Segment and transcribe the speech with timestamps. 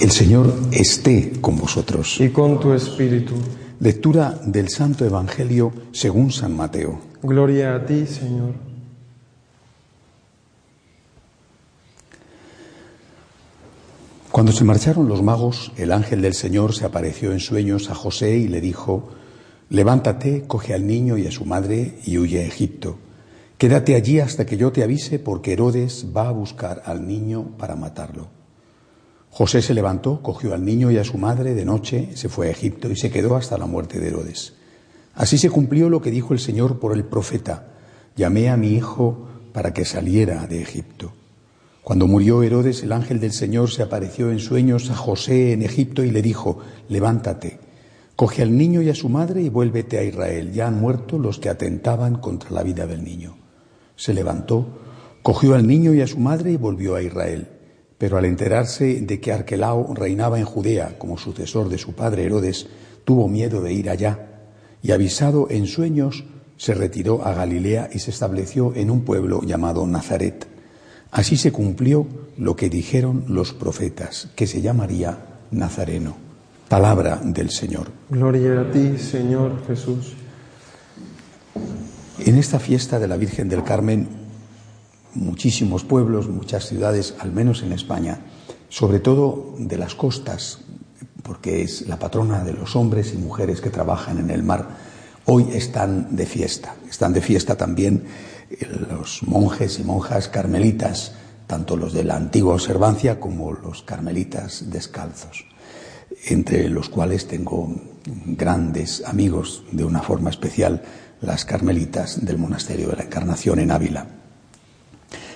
[0.00, 2.18] El Señor esté con vosotros.
[2.20, 3.34] Y con tu espíritu.
[3.80, 6.98] Lectura del Santo Evangelio según San Mateo.
[7.22, 8.54] Gloria a ti, Señor.
[14.32, 18.38] Cuando se marcharon los magos, el ángel del Señor se apareció en sueños a José
[18.38, 19.10] y le dijo,
[19.68, 22.96] Levántate, coge al niño y a su madre y huye a Egipto.
[23.58, 27.76] Quédate allí hasta que yo te avise porque Herodes va a buscar al niño para
[27.76, 28.39] matarlo.
[29.30, 32.50] José se levantó, cogió al niño y a su madre de noche, se fue a
[32.50, 34.54] Egipto y se quedó hasta la muerte de Herodes.
[35.14, 37.68] Así se cumplió lo que dijo el Señor por el profeta,
[38.16, 41.12] llamé a mi hijo para que saliera de Egipto.
[41.82, 46.04] Cuando murió Herodes, el ángel del Señor se apareció en sueños a José en Egipto
[46.04, 47.58] y le dijo, levántate,
[48.16, 50.52] coge al niño y a su madre y vuélvete a Israel.
[50.52, 53.36] Ya han muerto los que atentaban contra la vida del niño.
[53.96, 54.66] Se levantó,
[55.22, 57.48] cogió al niño y a su madre y volvió a Israel.
[58.00, 62.66] Pero al enterarse de que Arquelao reinaba en Judea como sucesor de su padre Herodes,
[63.04, 64.26] tuvo miedo de ir allá
[64.82, 66.24] y avisado en sueños
[66.56, 70.46] se retiró a Galilea y se estableció en un pueblo llamado Nazaret.
[71.10, 72.06] Así se cumplió
[72.38, 75.18] lo que dijeron los profetas, que se llamaría
[75.50, 76.16] Nazareno.
[76.70, 77.88] Palabra del Señor.
[78.08, 80.14] Gloria a ti, Señor Jesús.
[82.24, 84.19] En esta fiesta de la Virgen del Carmen
[85.14, 88.20] muchísimos pueblos, muchas ciudades, al menos en España,
[88.68, 90.60] sobre todo de las costas,
[91.22, 94.68] porque es la patrona de los hombres y mujeres que trabajan en el mar,
[95.26, 96.74] hoy están de fiesta.
[96.88, 98.04] Están de fiesta también
[98.50, 101.12] eh, los monjes y monjas carmelitas,
[101.46, 105.46] tanto los de la antigua observancia como los carmelitas descalzos,
[106.26, 107.74] entre los cuales tengo
[108.26, 110.82] grandes amigos de una forma especial,
[111.20, 114.19] las carmelitas del monasterio de la Encarnación en Ávila.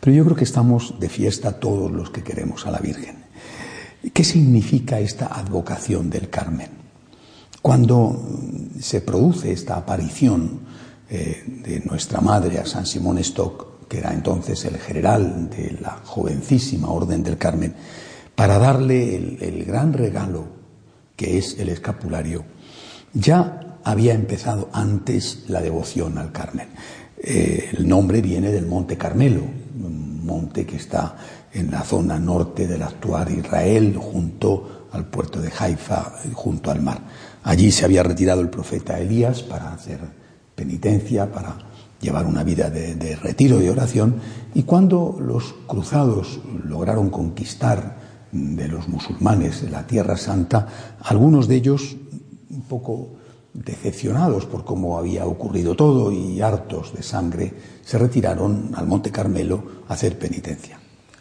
[0.00, 3.24] Pero yo creo que estamos de fiesta todos los que queremos a la Virgen.
[4.12, 6.70] ¿Qué significa esta advocación del Carmen?
[7.62, 8.22] Cuando
[8.78, 10.60] se produce esta aparición
[11.08, 16.00] eh, de nuestra madre a San Simón Stock, que era entonces el general de la
[16.04, 17.74] jovencísima Orden del Carmen,
[18.34, 20.46] para darle el, gran regalo
[21.16, 22.44] que es el escapulario,
[23.14, 26.68] ya había empezado antes la devoción al Carmen.
[27.18, 29.42] Eh, el nombre viene del Monte Carmelo,
[30.26, 31.16] monte que está
[31.52, 37.00] en la zona norte del actual Israel, junto al puerto de Haifa, junto al mar.
[37.44, 40.00] Allí se había retirado el profeta Elías para hacer
[40.54, 41.56] penitencia, para
[42.00, 44.16] llevar una vida de, de retiro y oración,
[44.54, 47.96] y cuando los cruzados lograron conquistar
[48.32, 50.66] de los musulmanes la Tierra Santa,
[51.00, 51.96] algunos de ellos
[52.50, 53.16] un poco
[53.64, 57.52] decepcionados por cómo había ocurrido todo y hartos de sangre,
[57.84, 60.78] se retiraron al Monte Carmelo a hacer penitencia.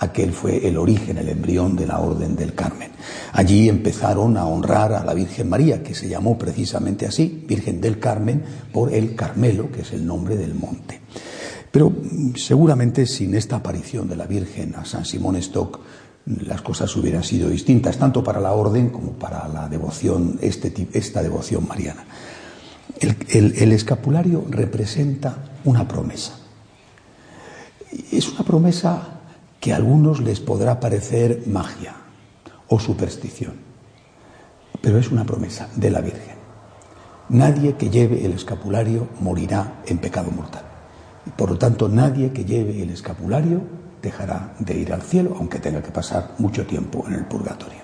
[0.00, 2.90] Aquel fue el origen, el embrión de la Orden del Carmen.
[3.32, 7.98] Allí empezaron a honrar a la Virgen María, que se llamó precisamente así, Virgen del
[7.98, 11.00] Carmen, por el Carmelo, que es el nombre del monte.
[11.70, 11.92] Pero
[12.36, 15.80] seguramente sin esta aparición de la Virgen a San Simón Stock,
[16.28, 21.22] las cosas hubieran sido distintas, tanto para la orden como para la devoción, este, esta
[21.22, 22.04] devoción mariana.
[23.00, 26.34] El, escapulario representa una promesa.
[28.12, 29.20] Es una promesa
[29.60, 31.94] que a algunos les podrá parecer magia
[32.68, 33.54] o superstición,
[34.82, 36.36] pero es una promesa de la Virgen.
[37.30, 40.64] Nadie que lleve el escapulario morirá en pecado mortal.
[41.36, 43.62] Por lo tanto, nadie que lleve el escapulario
[44.02, 47.80] dejará de ir al cielo, aunque tenga que pasar mucho tiempo en el purgatorio.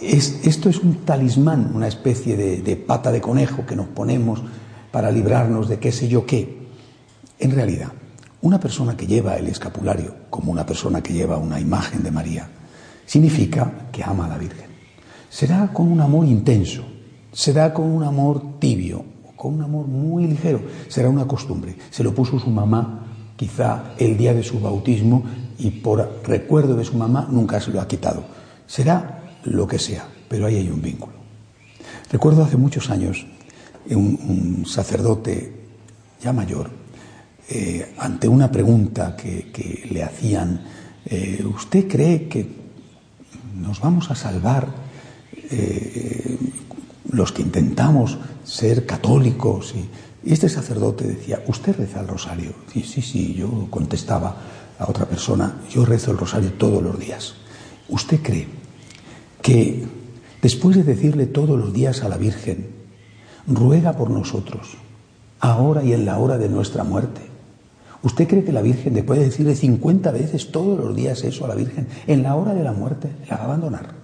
[0.00, 4.42] esto es un talismán, una especie de, pata de conejo que nos ponemos
[4.90, 6.66] para librarnos de qué sé yo qué.
[7.38, 7.92] En realidad,
[8.42, 12.48] una persona que lleva el escapulario, como una persona que lleva una imagen de María,
[13.04, 14.66] significa que ama a la Virgen.
[15.28, 16.84] Será con un amor intenso,
[17.32, 19.04] será con un amor tibio,
[19.36, 21.76] con un amor muy ligero, será una costumbre.
[21.90, 23.05] Se lo puso su mamá
[23.36, 25.24] quizá el día de su bautismo
[25.58, 28.24] y por recuerdo de su mamá nunca se lo ha quitado.
[28.66, 31.14] Será lo que sea, pero ahí hay un vínculo.
[32.10, 33.26] Recuerdo hace muchos años
[33.94, 35.52] un, sacerdote
[36.22, 36.70] ya mayor
[37.48, 40.64] eh, ante una pregunta que, le hacían,
[41.04, 42.46] eh, ¿usted cree que
[43.54, 44.66] nos vamos a salvar
[45.50, 46.38] eh,
[47.10, 49.74] los que intentamos ser católicos?
[49.76, 49.88] Y,
[50.26, 52.52] y, este sacerdote decía, ¿usted reza el rosario?
[52.72, 54.36] Sí, sí, yo contestaba
[54.78, 57.34] a otra persona, yo rezo el rosario todos los días.
[57.88, 58.46] ¿Usted cree
[59.40, 59.86] que
[60.42, 62.68] después de decirle todos los días a la Virgen,
[63.46, 64.76] ruega por nosotros,
[65.40, 67.20] ahora y en la hora de nuestra muerte.
[68.02, 71.48] ¿Usted cree que la Virgen, después de decirle 50 veces todos los días eso a
[71.48, 73.94] la Virgen, en la hora de la muerte la va a abandonar?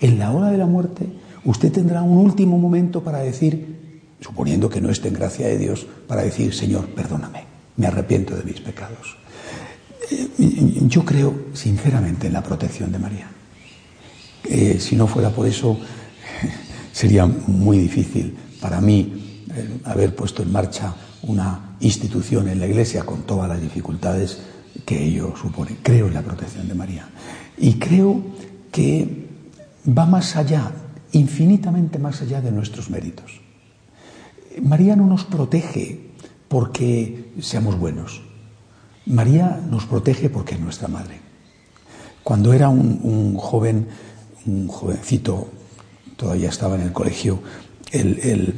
[0.00, 1.06] En la hora de la muerte
[1.44, 3.77] usted tendrá un último momento para decir,
[4.20, 7.44] suponiendo que no esté en gracia de Dios, para decir, Señor, perdóname,
[7.76, 9.16] me arrepiento de mis pecados.
[10.10, 10.28] Eh,
[10.86, 13.28] yo creo sinceramente en la protección de María.
[14.44, 15.78] Eh, si no fuera por eso,
[16.92, 23.04] sería muy difícil para mí eh, haber puesto en marcha una institución en la Iglesia
[23.04, 24.38] con todas las dificultades
[24.84, 25.76] que ello supone.
[25.82, 27.08] Creo en la protección de María.
[27.56, 28.22] Y creo
[28.72, 29.26] que
[29.86, 30.72] va más allá,
[31.12, 33.40] infinitamente más allá de nuestros méritos.
[34.60, 36.08] María no nos protege
[36.48, 38.22] porque seamos buenos.
[39.06, 41.20] María nos protege porque es nuestra madre.
[42.22, 43.88] Cuando era un, joven,
[44.46, 45.48] un jovencito,
[46.16, 47.40] todavía estaba en el colegio,
[47.90, 48.54] el,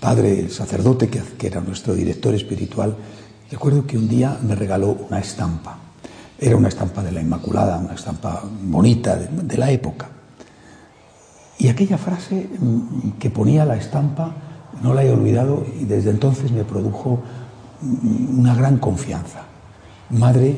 [0.00, 2.96] padre, el sacerdote que, era nuestro director espiritual,
[3.50, 5.78] recuerdo que un día me regaló una estampa.
[6.38, 10.08] Era una estampa de la Inmaculada, una estampa bonita de, la época.
[11.58, 14.34] Y aquella frase mm, que ponía la estampa
[14.82, 17.20] no la he olvidado y desde entonces me produjo
[18.36, 19.42] una gran confianza.
[20.10, 20.56] Madre,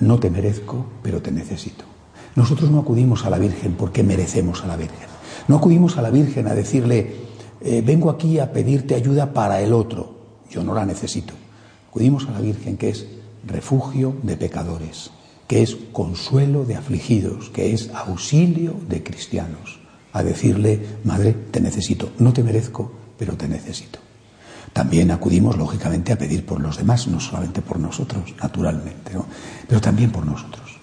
[0.00, 1.84] no te merezco, pero te necesito.
[2.34, 5.08] Nosotros no acudimos a la Virgen porque merecemos a la Virgen.
[5.48, 7.14] No acudimos a la Virgen a decirle,
[7.60, 10.14] eh, vengo aquí a pedirte ayuda para el otro.
[10.50, 11.34] Yo no la necesito.
[11.88, 13.06] Acudimos a la Virgen que es
[13.46, 15.10] refugio de pecadores,
[15.46, 19.80] que es consuelo de afligidos, que es auxilio de cristianos.
[20.12, 22.10] A decirle, Madre, te necesito.
[22.18, 22.92] No te merezco,
[23.22, 24.00] pero te necesito.
[24.72, 29.12] También acudimos, lógicamente, a pedir por los demás, no solamente por nosotros, naturalmente,
[29.68, 30.76] pero también por nosotros.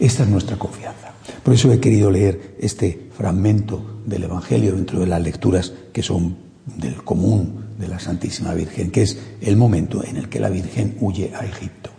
[0.00, 1.12] Esta es nuestra confianza.
[1.42, 6.34] Por eso he querido leer este fragmento del Evangelio dentro de las lecturas que son
[6.64, 10.96] del común de la Santísima Virgen, que es el momento en el que la Virgen
[10.98, 11.90] huye a Egipto.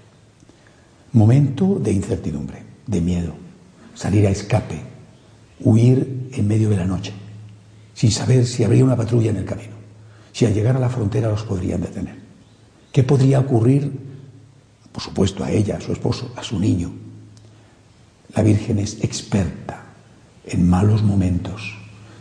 [1.11, 3.35] Momento de incertidumbre, de miedo,
[3.93, 4.81] salir a escape,
[5.59, 7.13] huir en medio de la noche,
[7.93, 9.72] sin saber si habría una patrulla en el camino,
[10.33, 12.15] si al llegar a la frontera los podrían detener.
[12.91, 13.91] ¿Qué podría ocurrir?
[14.91, 16.91] Por supuesto, a ella, a su esposo, a su niño,
[18.35, 19.83] la Virgen es experta
[20.45, 21.77] en malos momentos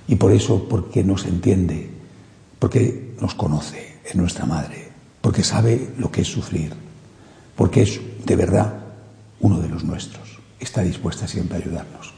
[0.07, 1.91] y por eso, porque nos entiende,
[2.59, 4.89] porque nos conoce, es nuestra madre,
[5.21, 6.73] porque sabe lo que es sufrir,
[7.57, 8.75] porque es de verdad
[9.41, 12.13] uno de los nuestros, está dispuesta siempre a ayudarnos.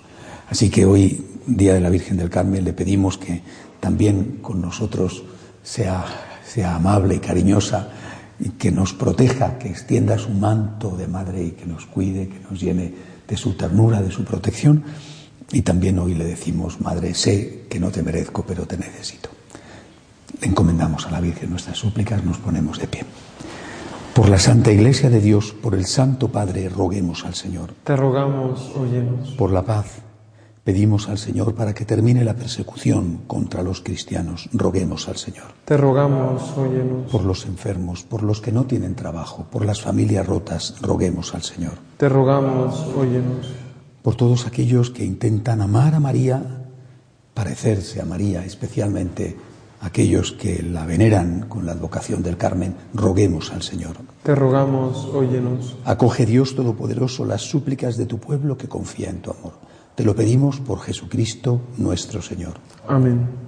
[0.49, 3.43] Así que hoy, Día de la Virgen del Carmen, le pedimos que
[3.81, 5.25] también con nosotros
[5.65, 6.05] sea,
[6.47, 7.89] sea amable y cariñosa
[8.39, 12.41] y que nos proteja, que extienda su manto de madre y que nos cuide, que
[12.49, 12.95] nos llene
[13.27, 14.85] de su ternura, de su protección.
[15.51, 19.31] Y también hoy le decimos, Madre, sé que no te merezco, pero te necesito.
[20.41, 23.05] Le encomendamos a la Virgen nuestras súplicas, nos ponemos de pie.
[24.15, 27.75] Por la Santa Iglesia de Dios, por el Santo Padre, roguemos al Señor.
[27.85, 29.31] Te rogamos, óyenos.
[29.31, 29.87] Por la paz,
[30.65, 34.49] pedimos al Señor para que termine la persecución contra los cristianos.
[34.53, 35.49] Roguemos al Señor.
[35.67, 37.11] Te rogamos, óyenos.
[37.13, 41.43] Por los enfermos, por los que no tienen trabajo, por las familias rotas, roguemos al
[41.43, 41.75] Señor.
[41.99, 43.47] Te rogamos, óyenos.
[44.03, 46.43] Por todos aquellos que intentan amar a María,
[47.35, 49.37] parecerse a María, especialmente
[49.83, 53.97] aquellos que la veneran con la advocación del Carmen, roguemos al Señor.
[54.23, 55.77] Te rogamos, óyenos.
[55.85, 59.53] Acoge Dios Todopoderoso las súplicas de tu pueblo que confía en tu amor.
[59.95, 62.55] Te lo pedimos por Jesucristo nuestro Señor.
[62.89, 63.44] Amén.